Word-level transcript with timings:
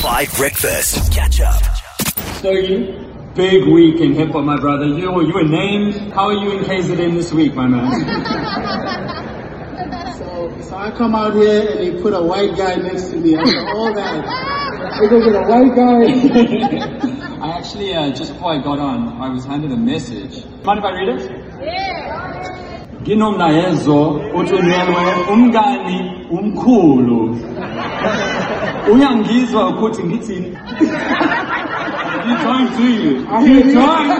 Five 0.00 0.32
Breakfast. 0.34 1.12
Catch 1.12 1.42
up. 1.42 1.62
Stogie, 2.36 3.06
big 3.34 3.68
week 3.68 4.00
in 4.00 4.14
hip 4.14 4.30
hop, 4.30 4.44
my 4.44 4.58
brother. 4.58 4.86
You, 4.86 5.20
you 5.20 5.34
were 5.34 5.44
named. 5.44 6.12
How 6.14 6.28
are 6.28 6.32
you 6.32 6.52
in 6.58 6.64
KZN 6.64 7.14
this 7.14 7.32
week, 7.34 7.54
my 7.54 7.66
man? 7.66 9.16
So, 10.16 10.60
so 10.60 10.76
I 10.76 10.90
come 10.90 11.14
out 11.14 11.34
here 11.34 11.68
and 11.68 11.78
they 11.80 12.02
put 12.02 12.12
a 12.12 12.22
white 12.22 12.56
guy 12.56 12.76
next 12.76 13.08
to 13.10 13.16
me. 13.16 13.36
After 13.36 13.68
all 13.68 13.92
that, 13.94 15.00
they 15.00 15.08
go 15.08 15.20
get 15.24 15.34
a 15.34 15.42
white 15.48 15.74
guy. 15.74 17.40
I 17.46 17.58
actually, 17.58 17.94
uh, 17.94 18.10
just 18.10 18.32
before 18.34 18.52
I 18.52 18.58
got 18.62 18.78
on, 18.78 19.20
I 19.20 19.28
was 19.30 19.44
handed 19.44 19.72
a 19.72 19.76
message. 19.76 20.44
Mind 20.62 20.78
if 20.78 20.84
I 20.84 20.92
read 20.92 21.08
it? 21.08 21.89
Nginomlayezo 23.02 23.98
uthunyelwe 24.38 25.02
umngani 25.32 25.98
umkhulu. 26.30 27.36
Uyangizwa 28.92 29.68
ukuthi 29.70 30.02
ngithini? 30.04 30.50
You 32.26 32.34
joined 32.44 32.70
to 32.76 32.82
you. 33.02 33.26
I 33.30 33.40
hear 33.42 33.54
You 33.54 33.64
you. 33.64 33.72
joined. 33.72 34.12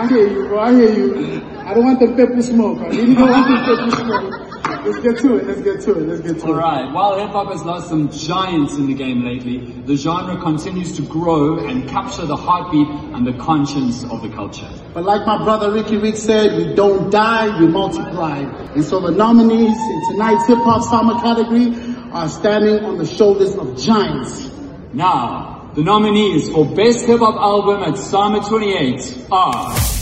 I 0.00 0.06
hear 0.08 0.26
you, 0.28 0.42
bro. 0.48 0.60
I 0.60 0.72
hear 0.74 0.92
you. 0.98 1.40
I 1.66 1.74
don't 1.74 1.84
want 1.84 1.98
the 2.00 2.08
pepper 2.08 2.42
smoke. 2.42 2.78
I 2.82 2.88
really 2.88 3.14
don't 3.14 3.30
want 3.30 3.46
the 3.48 3.56
pepper 3.66 3.90
smoke. 3.96 4.51
Let's 4.84 4.98
get 4.98 5.18
to 5.18 5.36
it. 5.36 5.46
Let's 5.46 5.62
get 5.62 5.80
to 5.82 5.90
it. 5.92 6.08
Let's 6.08 6.20
get 6.20 6.38
to 6.40 6.46
it. 6.46 6.50
Alright, 6.50 6.92
while 6.92 7.18
hip 7.18 7.30
hop 7.30 7.52
has 7.52 7.62
lost 7.62 7.88
some 7.88 8.10
giants 8.10 8.74
in 8.74 8.86
the 8.86 8.94
game 8.94 9.24
lately, 9.24 9.58
the 9.86 9.96
genre 9.96 10.40
continues 10.40 10.96
to 10.96 11.02
grow 11.02 11.58
and 11.66 11.88
capture 11.88 12.26
the 12.26 12.36
heartbeat 12.36 12.88
and 13.14 13.26
the 13.26 13.32
conscience 13.34 14.04
of 14.04 14.22
the 14.22 14.28
culture. 14.30 14.68
But 14.92 15.04
like 15.04 15.26
my 15.26 15.42
brother 15.44 15.70
Riky 15.70 15.96
Rick 15.98 16.16
said, 16.16 16.56
we 16.56 16.74
don't 16.74 17.10
die, 17.10 17.60
we 17.60 17.68
multiply. 17.68 18.38
And 18.74 18.84
so 18.84 19.00
the 19.00 19.12
nominees 19.12 19.78
in 19.78 20.02
tonight's 20.10 20.46
hip 20.48 20.58
hop 20.58 20.82
SAMA 20.82 21.20
category 21.20 21.74
are 22.12 22.28
standing 22.28 22.84
on 22.84 22.98
the 22.98 23.06
shoulders 23.06 23.54
of 23.54 23.80
giants. 23.80 24.50
Now, 24.92 25.70
the 25.74 25.82
nominees 25.82 26.50
for 26.50 26.66
Best 26.66 27.06
Hip 27.06 27.20
Hop 27.20 27.36
Album 27.36 27.82
at 27.82 27.96
SAMA 27.96 28.46
28 28.46 29.26
are 29.30 30.01